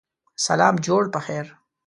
[0.45, 1.45] سلام جوړ پخیر